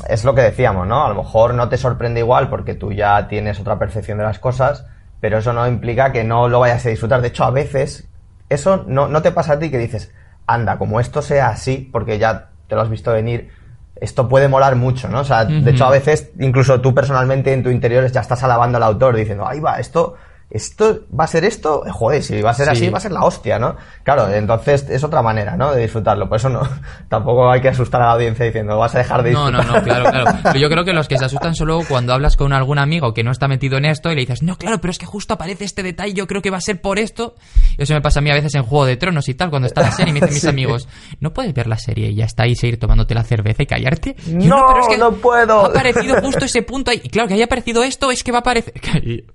[0.07, 1.05] es lo que decíamos, ¿no?
[1.05, 4.39] A lo mejor no te sorprende igual porque tú ya tienes otra percepción de las
[4.39, 4.85] cosas,
[5.21, 7.21] pero eso no implica que no lo vayas a disfrutar.
[7.21, 8.07] De hecho, a veces,
[8.49, 10.11] eso no, no te pasa a ti que dices,
[10.47, 13.51] anda, como esto sea así, porque ya te lo has visto venir,
[13.95, 15.21] esto puede molar mucho, ¿no?
[15.21, 18.77] O sea, de hecho, a veces, incluso tú personalmente en tu interior ya estás alabando
[18.77, 20.15] al autor diciendo, ahí va, esto
[20.51, 23.23] esto va a ser esto, joder, si va a ser así, va a ser la
[23.23, 23.75] hostia, ¿no?
[24.03, 25.71] Claro, entonces es otra manera, ¿no?
[25.71, 26.27] De disfrutarlo.
[26.27, 26.61] Por eso no,
[27.09, 29.53] tampoco hay que asustar a la audiencia diciendo, vas a dejar de disfrutar.
[29.53, 30.53] No, no, no, claro, claro.
[30.59, 33.31] yo creo que los que se asustan solo cuando hablas con algún amigo que no
[33.31, 35.83] está metido en esto y le dices, no, claro, pero es que justo aparece este
[35.83, 37.35] detalle, yo creo que va a ser por esto.
[37.77, 39.67] Y eso me pasa a mí a veces en Juego de Tronos y tal, cuando
[39.67, 40.87] está la serie y me dicen mis amigos,
[41.19, 44.15] no puedes ver la serie y ya está ahí seguir tomándote la cerveza y callarte.
[44.27, 45.65] no, pero es que no puedo.
[45.65, 47.01] Ha aparecido justo ese punto ahí.
[47.03, 48.73] Y claro, que haya aparecido esto es que va a aparecer.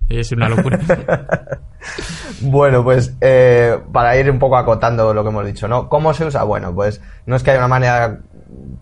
[0.09, 0.81] es una locura.
[2.42, 5.88] bueno, pues eh, para ir un poco acotando lo que hemos dicho, ¿no?
[5.88, 6.42] ¿Cómo se usa?
[6.44, 8.18] Bueno, pues no es que haya una manera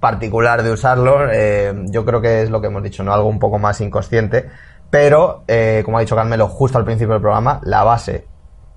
[0.01, 3.13] particular de usarlo, eh, yo creo que es lo que hemos dicho, ¿no?
[3.13, 4.49] Algo un poco más inconsciente,
[4.91, 8.27] pero, eh, como ha dicho Carmelo justo al principio del programa, la base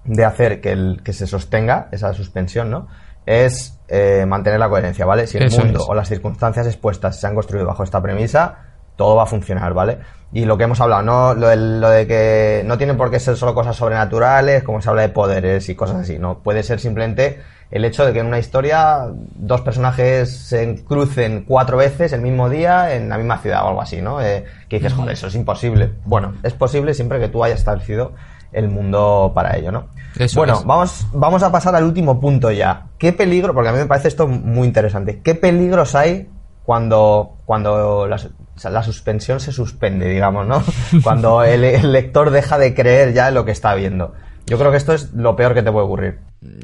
[0.05, 2.88] de hacer que, el, que se sostenga esa suspensión, ¿no?
[3.25, 3.79] Es
[4.27, 5.27] mantener la coherencia, ¿vale?
[5.27, 8.64] Si el mundo o las circunstancias expuestas se han construido bajo esta premisa,
[8.95, 9.99] todo va a funcionar, ¿vale?
[10.34, 11.34] Y lo que hemos hablado, ¿no?
[11.34, 14.89] Lo de, lo de que no tiene por qué ser solo cosas sobrenaturales, como se
[14.89, 16.39] habla de poderes y cosas así, ¿no?
[16.39, 17.39] Puede ser simplemente
[17.71, 22.49] el hecho de que en una historia dos personajes se crucen cuatro veces el mismo
[22.49, 24.21] día en la misma ciudad o algo así, ¿no?
[24.21, 25.91] Eh, que dices, joder, eso es imposible.
[26.05, 28.13] Bueno, es posible siempre que tú hayas establecido
[28.51, 29.88] el mundo para ello, ¿no?
[30.34, 32.88] bueno, vamos, vamos a pasar al último punto ya.
[32.97, 36.29] ¿Qué peligro, porque a mí me parece esto muy interesante, qué peligros hay
[36.65, 40.63] cuando, cuando la, suspensión se suspende, digamos, ¿no?
[41.04, 44.13] Cuando el, lector deja de creer ya en lo que está viendo.
[44.47, 46.19] Yo creo que esto es lo peor que te puede ocurrir.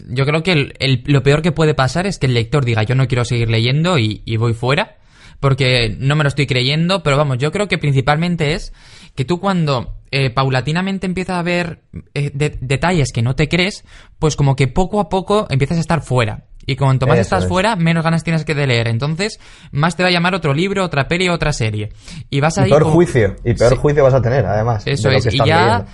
[0.10, 0.74] Yo creo que
[1.06, 3.98] lo peor que puede pasar es que el lector diga yo no quiero seguir leyendo
[3.98, 4.98] y, voy fuera
[5.40, 8.74] porque no me lo estoy creyendo, pero vamos, yo creo que principalmente es
[9.16, 11.82] que tú cuando eh, paulatinamente empiezas a ver
[12.14, 12.30] eh,
[12.62, 13.84] detalles que no te crees,
[14.20, 16.46] pues como que poco a poco empiezas a estar fuera.
[16.66, 18.88] Y cuanto más estás fuera, menos ganas tienes que de leer.
[18.88, 19.40] Entonces,
[19.72, 21.90] más te va a llamar otro libro, otra peli, otra serie.
[22.30, 23.36] Y vas a y peor juicio.
[23.44, 24.84] Y peor juicio vas a tener, además.
[24.86, 25.34] Eso es.
[25.34, 25.86] y ya,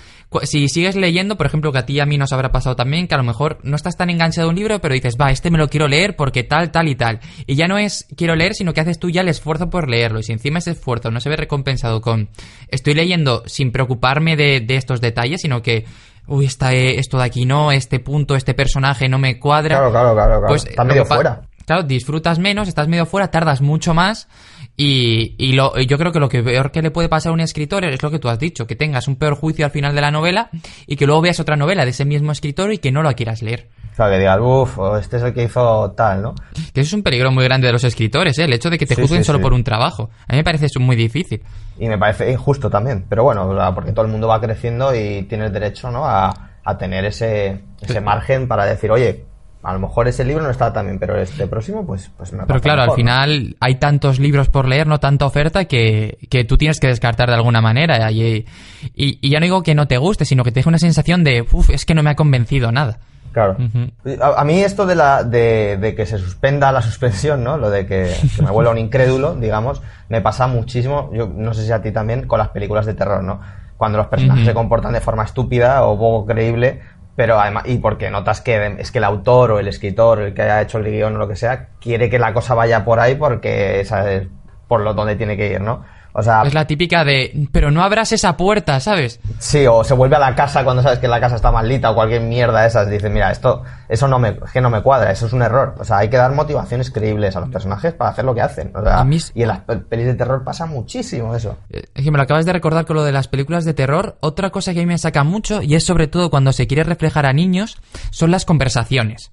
[0.44, 3.08] si sigues leyendo, por ejemplo, que a ti y a mí nos habrá pasado también,
[3.08, 5.50] que a lo mejor no estás tan enganchado a un libro, pero dices, va, este
[5.50, 7.20] me lo quiero leer porque tal, tal y tal.
[7.46, 10.20] Y ya no es quiero leer, sino que haces tú ya el esfuerzo por leerlo.
[10.20, 12.30] Y si encima ese esfuerzo no se ve recompensado con
[12.68, 15.86] estoy leyendo sin preocuparme de, de estos detalles, sino que
[16.28, 19.78] uy, está esto de aquí no, este punto, este personaje no me cuadra.
[19.78, 20.40] Claro, claro, claro.
[20.40, 20.48] claro.
[20.48, 21.42] Pues, está medio fuera.
[21.66, 24.30] Claro, disfrutas menos, estás medio fuera, tardas mucho más.
[24.78, 27.42] Y, y lo, yo creo que lo que peor que le puede pasar a un
[27.42, 30.02] escritor es lo que tú has dicho, que tengas un peor juicio al final de
[30.02, 30.50] la novela
[30.86, 33.42] y que luego veas otra novela de ese mismo escritor y que no lo quieras
[33.42, 33.70] leer.
[33.98, 36.36] O sea, que digas, uff, este es el que hizo tal, ¿no?
[36.72, 38.44] Que eso es un peligro muy grande de los escritores, ¿eh?
[38.44, 40.12] el hecho de que te juzguen solo por un trabajo.
[40.28, 41.42] A mí me parece eso muy difícil.
[41.80, 45.52] Y me parece injusto también, pero bueno, porque todo el mundo va creciendo y tienes
[45.52, 46.06] derecho, ¿no?
[46.06, 46.32] A,
[46.64, 49.26] a tener ese, ese margen para decir, oye,
[49.64, 52.46] a lo mejor ese libro no está tan bien, pero este próximo, pues, pues me
[52.46, 56.56] Pero claro, al final hay tantos libros por leer, no tanta oferta, que, que tú
[56.58, 58.12] tienes que descartar de alguna manera.
[58.12, 58.46] Y,
[58.94, 61.46] y, ya no digo que no te guste, sino que te deje una sensación de,
[61.52, 63.00] uff, es que no me ha convencido nada.
[63.32, 63.58] Claro.
[64.22, 67.58] a, mí esto de, la, de, que se suspenda la suspensión, ¿no?
[67.58, 68.14] Lo de que,
[68.44, 72.28] me vuelva un incrédulo, digamos, me pasa muchísimo, yo no sé si a ti también,
[72.28, 73.40] con las películas de terror, ¿no?
[73.78, 76.82] Cuando los personajes se comportan de forma estúpida o poco creíble,
[77.16, 80.44] pero además, y porque notas que es que el autor o el escritor, el que
[80.44, 83.16] haya hecho el guion o lo que sea, quiere que la cosa vaya por ahí
[83.16, 84.28] porque esa es
[84.68, 85.84] por lo donde tiene que ir, ¿no?
[86.18, 89.20] Es la típica de, pero no abras esa puerta, ¿sabes?
[89.38, 91.96] Sí, o se vuelve a la casa cuando sabes que la casa está maldita o
[91.96, 92.90] cualquier mierda de esas.
[92.90, 95.76] Dice, mira, esto, eso no me, que no me cuadra, eso es un error.
[95.78, 98.74] O sea, hay que dar motivaciones creíbles a los personajes para hacer lo que hacen.
[99.36, 101.58] Y en las pelis de terror pasa muchísimo eso.
[101.70, 104.18] Es que me lo acabas de recordar con lo de las películas de terror.
[104.20, 106.84] Otra cosa que a mí me saca mucho, y es sobre todo cuando se quiere
[106.84, 107.78] reflejar a niños,
[108.10, 109.32] son las conversaciones.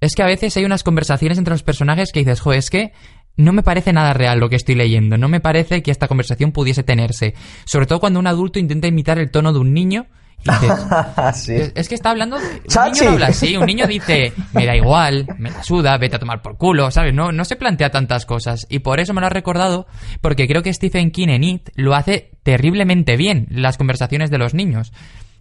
[0.00, 2.92] Es que a veces hay unas conversaciones entre los personajes que dices, jo, es que
[3.36, 6.52] no me parece nada real lo que estoy leyendo, no me parece que esta conversación
[6.52, 7.34] pudiese tenerse.
[7.64, 10.06] Sobre todo cuando un adulto intenta imitar el tono de un niño.
[10.44, 12.36] Y dices, es, que está hablando.
[12.36, 16.18] Un niño habla así, un niño dice, me da igual, me la suda, vete a
[16.18, 17.14] tomar por culo, ¿sabes?
[17.14, 18.66] No, no se plantea tantas cosas.
[18.68, 19.86] Y por eso me lo ha recordado,
[20.20, 24.52] porque creo que Stephen King en It lo hace terriblemente bien, las conversaciones de los
[24.52, 24.92] niños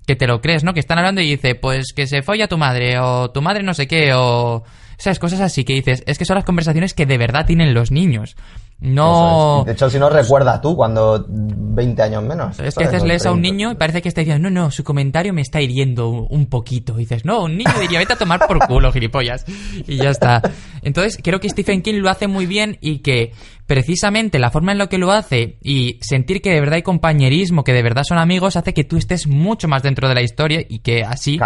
[0.06, 0.74] que te lo crees, ¿no?
[0.74, 3.74] Que están hablando y dice, pues que se folla tu madre, o tu madre no
[3.74, 4.64] sé qué, o
[4.98, 7.92] esas cosas así que dices, es que son las conversaciones que de verdad tienen los
[7.92, 8.36] niños.
[8.80, 9.64] No.
[9.66, 12.60] De hecho, si no recuerda tú cuando 20 años menos.
[12.60, 14.72] Es que a veces lees a un niño y parece que está diciendo, no, no,
[14.72, 16.96] su comentario me está hiriendo un poquito.
[16.96, 19.46] Y dices, no, un niño diría, vete a tomar por culo, gilipollas.
[19.88, 20.42] Y ya está.
[20.82, 23.32] Entonces, creo que Stephen King lo hace muy bien y que
[23.66, 27.64] precisamente la forma en la que lo hace y sentir que de verdad hay compañerismo,
[27.64, 30.62] que de verdad son amigos, hace que tú estés mucho más dentro de la historia
[30.68, 31.40] y que así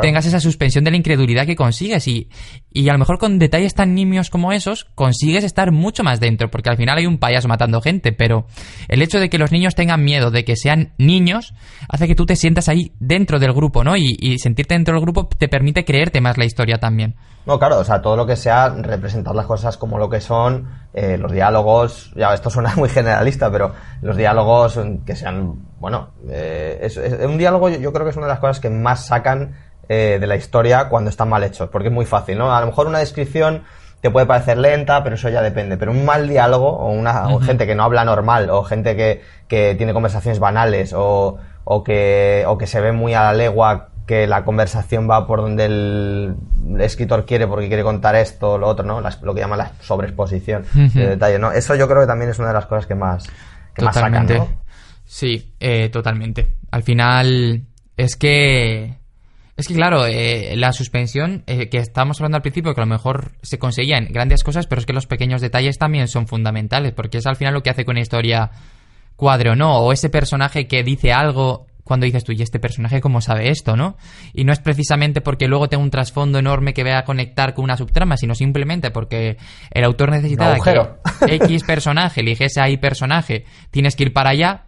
[0.00, 2.06] tengas esa suspensión de la incredulidad que consigues.
[2.06, 2.28] Y,
[2.72, 6.50] y a lo mejor con detalles tan nimios como esos, consigues estar mucho más dentro,
[6.50, 8.46] porque al final hay un payaso matando gente, pero
[8.88, 11.54] el hecho de que los niños tengan miedo de que sean niños
[11.88, 13.96] hace que tú te sientas ahí dentro del grupo, ¿no?
[13.96, 17.16] Y, y sentirte dentro del grupo te permite creerte más la historia también.
[17.46, 20.66] No, claro, o sea, todo lo que sea representar las cosas como lo que son,
[20.98, 26.78] eh, los diálogos, ya esto suena muy generalista, pero los diálogos que sean, bueno, eh,
[26.80, 29.56] es, un diálogo yo, creo que es una de las cosas que más sacan
[29.90, 32.56] eh, de la historia cuando están mal hechos, porque es muy fácil, ¿no?
[32.56, 33.64] A lo mejor una descripción
[34.00, 37.66] te puede parecer lenta, pero eso ya depende, pero un mal diálogo o una gente
[37.66, 42.56] que no habla normal o gente que, que tiene conversaciones banales o, o, que, o
[42.56, 46.36] que se ve muy a la legua que la conversación va por donde el
[46.78, 49.00] escritor quiere porque quiere contar esto o lo otro, ¿no?
[49.00, 51.50] lo que llama la sobreexposición de detalle, ¿no?
[51.50, 53.26] Eso yo creo que también es una de las cosas que más,
[53.74, 54.48] que más sacan, ¿no?
[55.04, 56.56] Sí, eh, totalmente.
[56.70, 57.62] Al final
[57.96, 58.94] es que...
[59.56, 62.90] Es que claro, eh, la suspensión eh, que estábamos hablando al principio, que a lo
[62.90, 67.18] mejor se conseguían grandes cosas, pero es que los pequeños detalles también son fundamentales, porque
[67.18, 68.50] es al final lo que hace con una historia
[69.16, 73.00] cuadro o no, o ese personaje que dice algo cuando dices tú, ¿y este personaje
[73.00, 73.96] cómo sabe esto, no?
[74.34, 77.62] Y no es precisamente porque luego tenga un trasfondo enorme que vaya a conectar con
[77.62, 79.36] una subtrama, sino simplemente porque
[79.70, 80.80] el autor necesitaba que
[81.28, 84.64] X personaje eligiese a Y personaje, tienes que ir para allá,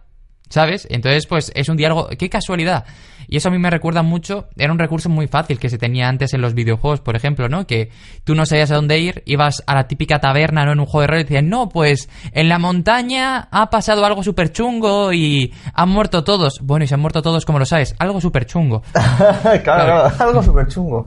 [0.47, 0.87] ¿sabes?
[0.89, 2.85] Entonces, pues es un diálogo, qué casualidad.
[3.31, 6.07] Y eso a mí me recuerda mucho, era un recurso muy fácil que se tenía
[6.07, 7.67] antes en los videojuegos, por ejemplo, ¿no?
[7.67, 7.91] Que
[8.23, 10.71] tú no sabías a dónde ir, ibas a la típica taberna, ¿no?
[10.71, 14.23] En un juego de rol y decían, no, pues en la montaña ha pasado algo
[14.23, 16.59] súper chungo y han muerto todos.
[16.63, 18.81] Bueno, y se han muerto todos, como lo sabes, algo súper chungo.
[19.63, 21.05] claro, algo súper chungo.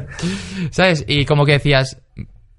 [0.70, 1.04] ¿Sabes?
[1.06, 2.00] Y como que decías,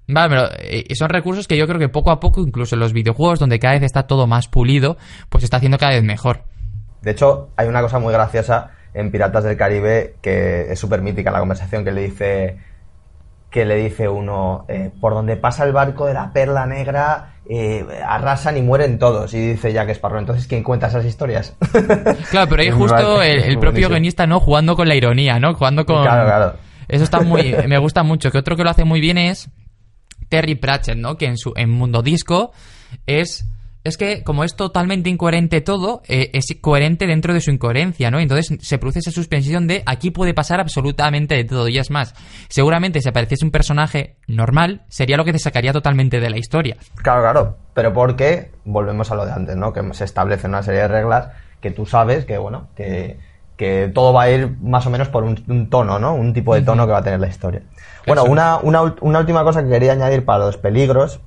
[0.08, 2.92] Vale, pero eh, son recursos que yo creo que poco a poco, incluso en los
[2.92, 4.96] videojuegos, donde cada vez está todo más pulido,
[5.28, 6.44] pues está haciendo cada vez mejor.
[7.02, 11.30] De hecho, hay una cosa muy graciosa en Piratas del Caribe que es súper mítica
[11.30, 12.56] la conversación que le dice
[13.50, 17.86] que le dice uno eh, por donde pasa el barco de la perla negra eh,
[18.06, 21.54] arrasan y mueren todos y dice Jack Sparrow entonces quién cuenta esas historias
[22.30, 26.02] claro pero ahí justo el, propio guionista no jugando con la ironía no jugando con
[26.02, 26.66] claro claro.
[26.88, 28.30] Eso está muy me gusta mucho.
[28.30, 29.50] Que otro que lo hace muy bien es
[30.28, 32.52] Terry Pratchett no que en su en Mundo Disco
[33.06, 33.46] es
[33.86, 38.18] es que como es totalmente incoherente todo, eh, es coherente dentro de su incoherencia, ¿no?
[38.18, 41.68] Entonces se produce esa suspensión de aquí puede pasar absolutamente de todo.
[41.68, 42.14] Y es más,
[42.48, 46.76] seguramente si apareciese un personaje normal, sería lo que te sacaría totalmente de la historia.
[46.96, 47.56] Claro, claro.
[47.74, 49.72] Pero porque, volvemos a lo de antes, ¿no?
[49.72, 51.28] Que se establece una serie de reglas
[51.60, 53.18] que tú sabes que, bueno, que,
[53.56, 56.14] que todo va a ir más o menos por un, tono, ¿no?
[56.14, 57.62] Un tipo de tono que va a tener la historia.
[58.06, 61.20] Bueno, una, una, una última cosa que quería añadir para los peligros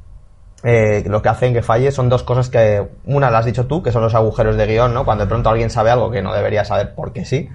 [0.64, 3.82] eh, lo que hacen que falle son dos cosas que, una la has dicho tú,
[3.82, 5.06] que son los agujeros de guion, ¿no?
[5.06, 7.50] Cuando de pronto alguien sabe algo que no debería saber porque sí.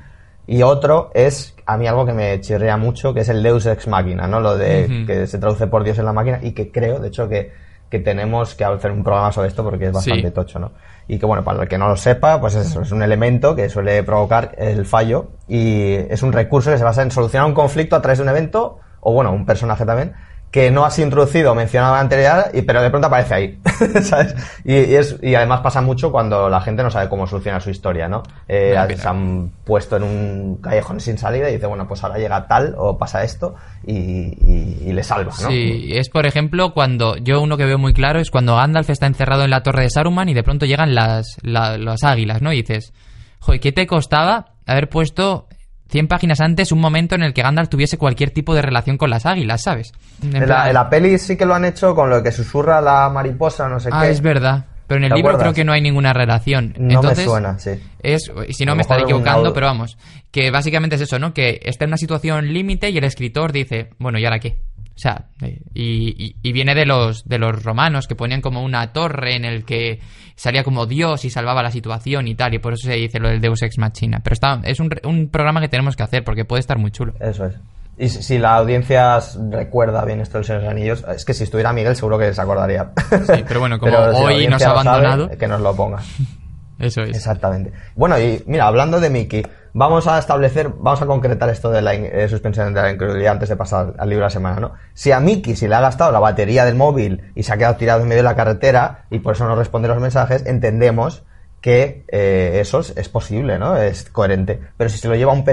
[0.47, 3.89] Y otro es, a mí algo que me chirrea mucho, que es el Deus Ex
[3.89, 4.41] Machina, ¿no?
[4.41, 7.29] Lo de que se traduce por Dios en la máquina y que creo, de hecho,
[7.29, 7.53] que,
[7.91, 10.73] que tenemos que hacer un programa sobre esto porque es bastante tocho, ¿no?
[11.07, 13.69] Y que bueno, para el que no lo sepa, pues eso, es un elemento que
[13.69, 17.97] suele provocar el fallo y es un recurso que se basa en solucionar un conflicto
[17.97, 20.15] a través de un evento o bueno, un personaje también
[20.55, 23.59] que no has introducido o mencionado anterioridad, y, pero de pronto aparece ahí,
[24.03, 24.37] ¿sabes?
[24.65, 28.07] Y, es, y además pasa mucho cuando la gente no sabe cómo solucionar su historia,
[28.07, 28.23] ¿no?
[28.47, 32.47] Eh, se han puesto en un callejón sin salida y dice, bueno, pues ahora llega
[32.47, 35.49] tal o pasa esto y, le salva, ¿no?
[35.49, 39.09] Sí, es por ejemplo cuando, yo uno que veo muy claro es cuando Gandalf está
[39.09, 42.53] encerrado en la torre de Saruman y de pronto llegan las, las águilas, ¿no?
[42.53, 42.93] Y dices,
[43.41, 45.49] joder, ¿qué te costaba haber puesto
[45.95, 49.11] 100 páginas antes un momento en el que Gandalf tuviese cualquier tipo de relación con
[49.11, 49.93] las águilas, ¿sabes?
[50.25, 53.79] En, la, peli sí que lo han hecho con lo que susurra la mariposa, no
[53.79, 54.07] sé ah, qué.
[54.09, 54.65] Ah, es verdad.
[54.89, 56.75] Pero en el libro creo que no hay ninguna relación.
[56.79, 57.81] No me suena, sí.
[58.03, 59.97] Es, si no me estaré equivocando, pero vamos.
[60.33, 61.33] Que básicamente es eso, ¿no?
[61.33, 64.59] Que está en una situación límite y el escritor dice, bueno, ¿y ahora qué?
[64.95, 69.35] O sea, eh, y, viene de los, de los romanos que ponían como una torre
[69.35, 70.01] en el que
[70.37, 73.29] salía como Dios y salvaba la situación y tal, y por eso se dice lo
[73.29, 74.21] del Deus Ex Machina.
[74.23, 77.13] Pero está, es un, un programa que tenemos que hacer porque puede estar muy chulo.
[77.21, 77.57] Eso es.
[77.97, 81.45] Y si la audiencia recuerda bien esto del Señor de los Anillos, es que si
[81.45, 82.91] estuviera Miguel seguro que se acordaría.
[83.11, 85.29] Sí, pero bueno, como hoy nos ha abandonado...
[85.31, 86.01] que nos lo ponga.
[86.79, 87.17] Eso es.
[87.17, 87.73] Exactamente.
[87.95, 91.95] Bueno, y mira, hablando de Mickey, vamos a establecer, vamos a concretar esto de la
[91.95, 94.73] eh, suspensión de la incredulidad antes de pasar al libro de la semana, ¿no?
[94.95, 97.77] Si a Mickey se le ha gastado la batería del móvil y se ha quedado
[97.77, 101.25] tirado en medio de la carretera y por eso no responde los mensajes, entendemos
[101.61, 103.77] que eh, eso es, posible, ¿no?
[103.77, 104.61] Es coherente.
[104.77, 105.45] Pero si se lo lleva un, un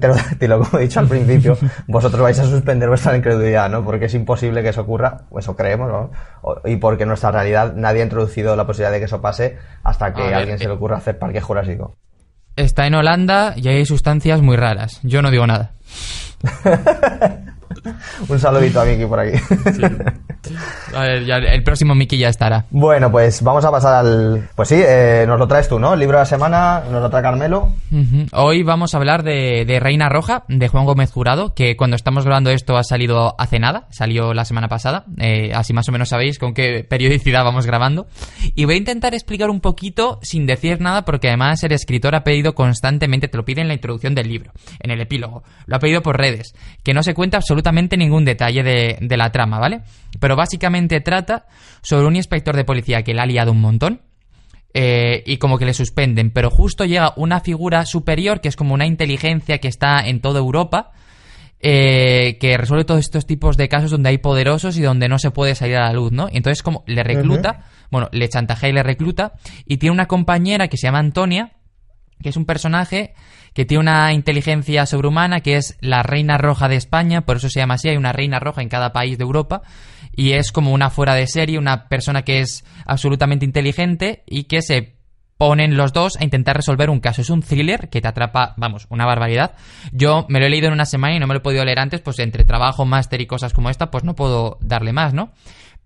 [0.00, 3.84] pterodáctilo, como he dicho al principio, vosotros vais a suspender vuestra incredulidad, ¿no?
[3.84, 6.10] Porque es imposible que eso ocurra, eso creemos, ¿no?
[6.64, 10.14] y porque en nuestra realidad nadie ha introducido la posibilidad de que eso pase hasta
[10.14, 11.94] que a, alguien se le eh, ocurra hacer parque jurásico.
[12.58, 14.98] Está en Holanda y hay sustancias muy raras.
[15.04, 15.74] Yo no digo nada.
[18.28, 19.38] Un saludito a Miki por aquí.
[20.94, 22.64] el próximo Miki ya estará.
[22.70, 24.48] Bueno, pues vamos a pasar al.
[24.54, 25.94] Pues sí, eh, nos lo traes tú, ¿no?
[25.94, 27.72] El libro de la semana, nos lo trae Carmelo.
[28.32, 32.50] Hoy vamos a hablar de, Reina Roja, de Juan Gómez Jurado, que cuando estamos grabando
[32.50, 35.04] esto ha salido hace nada, salió la semana pasada.
[35.18, 38.06] Eh, así más o menos sabéis con qué periodicidad vamos grabando.
[38.54, 42.24] Y voy a intentar explicar un poquito sin decir nada, porque además el escritor ha
[42.24, 45.42] pedido constantemente, te lo pide en la introducción del libro, en el epílogo.
[45.66, 49.58] Lo ha pedido por redes, que no se cuenta absolutamente ningún detalle de, la trama,
[49.58, 49.80] ¿vale?
[50.20, 51.46] Pero básicamente trata
[51.82, 54.02] sobre un inspector de policía que le ha liado un montón.
[54.74, 58.74] Eh, y como que le suspenden, pero justo llega una figura superior que es como
[58.74, 60.92] una inteligencia que está en toda Europa,
[61.60, 65.30] eh, que resuelve todos estos tipos de casos donde hay poderosos y donde no se
[65.30, 66.28] puede salir a la luz, ¿no?
[66.30, 69.32] Entonces como le recluta, bueno, le chantajea y le recluta,
[69.64, 71.52] y tiene una compañera que se llama Antonia,
[72.22, 73.14] que es un personaje
[73.58, 77.58] que tiene una inteligencia sobrehumana, que es la reina roja de España, por eso se
[77.58, 79.62] llama así, hay una reina roja en cada país de Europa,
[80.14, 84.62] y es como una fuera de serie, una persona que es absolutamente inteligente y que
[84.62, 84.94] se
[85.38, 87.20] ponen los dos a intentar resolver un caso.
[87.20, 89.56] Es un thriller que te atrapa, vamos, una barbaridad.
[89.90, 91.80] Yo me lo he leído en una semana y no me lo he podido leer
[91.80, 95.32] antes, pues entre trabajo, máster y cosas como esta, pues no puedo darle más, ¿no?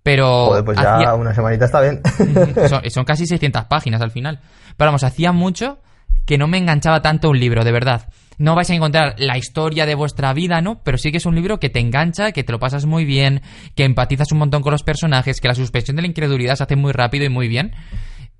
[0.02, 0.48] Pero...
[0.48, 2.02] Joder, pues ya una semanita está bien.
[2.68, 4.40] son, son casi 600 páginas al final.
[4.76, 5.78] Pero vamos, hacía mucho
[6.26, 8.08] que no me enganchaba tanto un libro, de verdad.
[8.38, 10.82] No vais a encontrar la historia de vuestra vida, ¿no?
[10.82, 13.42] Pero sí que es un libro que te engancha, que te lo pasas muy bien,
[13.74, 16.76] que empatizas un montón con los personajes, que la suspensión de la incredulidad se hace
[16.76, 17.72] muy rápido y muy bien.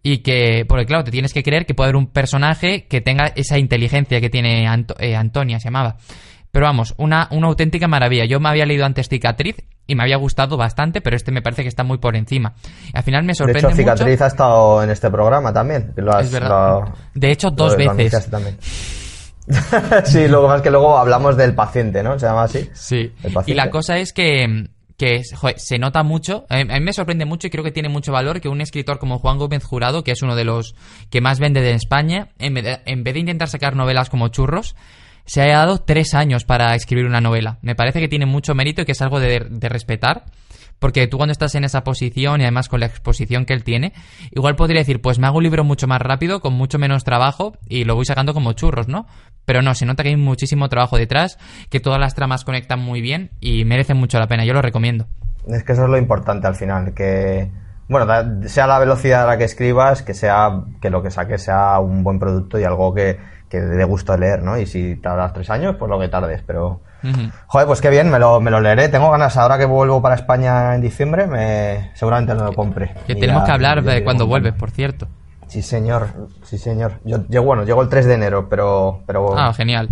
[0.03, 3.27] Y que, porque claro, te tienes que creer que puede haber un personaje que tenga
[3.37, 4.65] esa inteligencia que tiene
[4.99, 5.97] eh, Antonia, se llamaba.
[6.51, 8.25] Pero vamos, una, una auténtica maravilla.
[8.25, 11.63] Yo me había leído antes Cicatriz y me había gustado bastante, pero este me parece
[11.63, 12.55] que está muy por encima.
[12.93, 13.61] al final me sorprende.
[13.63, 15.93] De hecho, Cicatriz ha estado en este programa también.
[15.97, 16.81] es verdad.
[17.15, 18.31] de hecho, dos veces.
[20.05, 22.17] Sí, luego más que luego hablamos del paciente, ¿no?
[22.17, 22.71] Se llama así.
[22.75, 23.13] Sí.
[23.47, 25.23] Y la cosa es que, que
[25.57, 28.49] se nota mucho, a mí me sorprende mucho y creo que tiene mucho valor que
[28.49, 30.77] un escritor como Juan Gómez Jurado, que es uno de los
[31.11, 34.77] que más vende de España, en vez de intentar sacar novelas como churros,
[35.25, 37.59] se haya dado tres años para escribir una novela.
[37.63, 40.25] Me parece que tiene mucho mérito y que es algo de, respetar.
[40.79, 43.93] Porque tú cuando estás en esa posición y además con la exposición que él tiene,
[44.33, 47.53] igual podría decir, pues me hago un libro mucho más rápido, con mucho menos trabajo
[47.69, 49.07] y lo voy sacando como churros, ¿no?
[49.45, 51.39] Pero no, se nota que hay muchísimo trabajo detrás,
[51.71, 54.45] que todas las tramas conectan muy bien y merecen mucho la pena.
[54.45, 55.07] Yo lo recomiendo.
[55.47, 57.49] Es que eso es lo importante al final, que
[57.89, 61.79] bueno, sea la velocidad a la que escribas, que sea que lo que saques sea
[61.79, 63.19] un buen producto y algo que,
[63.53, 64.57] que dé gusto leer, ¿no?
[64.57, 66.81] Y si tardas tres años, pues lo que tardes, pero...
[67.49, 68.89] Joder, pues qué bien, me lo, me lo leeré.
[68.89, 72.95] Tengo ganas, ahora que vuelvo para España en diciembre, me seguramente lo compre.
[73.07, 75.07] Que tenemos que hablar de cuando vuelves, por cierto.
[75.49, 77.01] Sí, señor, sí, señor.
[77.05, 79.03] Yo, bueno, llego el 3 de enero, pero...
[79.07, 79.91] pero ah, genial.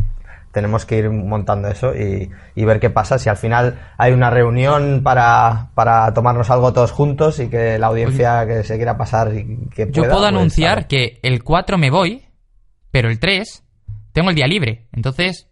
[0.52, 2.30] tenemos que ir montando eso y,
[2.64, 3.18] ver qué pasa.
[3.18, 7.88] Si al final hay una reunión para, para tomarnos algo todos juntos y que la
[7.88, 11.76] audiencia que se quiera pasar y que pueda, Yo puedo pues, anunciar que el 4
[11.76, 12.29] me voy,
[12.90, 13.64] pero el 3
[14.12, 14.86] tengo el día libre.
[14.92, 15.48] Entonces,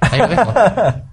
[0.00, 0.52] ahí lo dejo.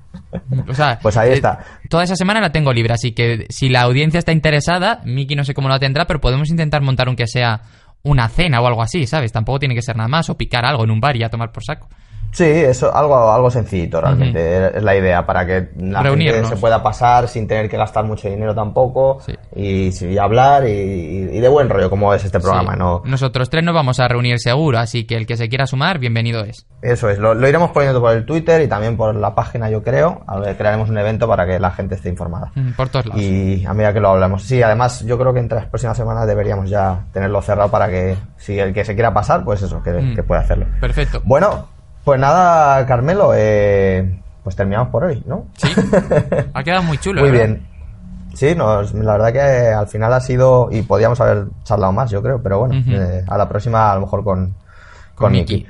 [0.67, 1.63] O sea, pues ahí eh, está.
[1.89, 5.43] toda esa semana la tengo libre, así que si la audiencia está interesada, Miki no
[5.43, 7.61] sé cómo la tendrá, pero podemos intentar montar aunque sea
[8.03, 9.31] una cena o algo así, ¿sabes?
[9.31, 11.51] Tampoco tiene que ser nada más, o picar algo en un bar y a tomar
[11.51, 11.89] por saco.
[12.37, 16.83] Sí, eso, algo, algo sencillito realmente, es la idea, para que la gente se pueda
[16.83, 19.17] pasar sin tener que gastar mucho dinero tampoco,
[19.55, 23.01] y, hablar y, de buen rollo, como es este programa, ¿no?
[23.05, 26.43] Nosotros tres nos vamos a reunir seguro, así que el que se quiera sumar, bienvenido
[26.43, 26.67] es.
[26.83, 30.21] Eso es, lo, iremos poniendo por el Twitter y también por la página, yo creo,
[30.27, 32.51] a ver, crearemos un evento para que la gente esté informada.
[32.75, 33.19] por todos lados.
[33.19, 34.43] Y a medida que lo hablamos.
[34.43, 38.15] Sí, además yo creo que entre las próximas semanas deberíamos ya tenerlo cerrado para que
[38.37, 40.67] si el que se quiera pasar, pues eso, que, que pueda hacerlo.
[40.79, 41.19] Perfecto.
[41.25, 41.76] Bueno,
[42.07, 45.47] pues nada, Carmelo, eh, pues terminamos por hoy, ¿no?
[45.57, 45.67] Sí,
[46.53, 47.19] ha quedado muy chulo.
[47.19, 47.67] muy bien.
[48.33, 52.23] Sí, nos, la verdad que al final ha sido, y podíamos haber charlado más, yo
[52.23, 54.55] creo, pero bueno, eh, a la próxima a lo mejor con,
[55.15, 55.67] con, Nicky.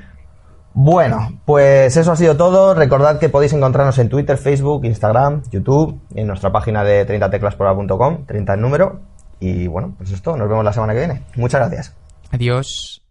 [0.75, 2.75] Bueno, pues eso ha sido todo.
[2.75, 8.53] Recordad que podéis encontrarnos en Twitter, Facebook, Instagram, YouTube, en nuestra página de 30teclaspora.com, 30
[8.53, 8.99] en número.
[9.39, 11.23] Y bueno, pues esto, nos vemos la semana que viene.
[11.35, 11.95] Muchas gracias.
[12.29, 13.06] Adiós.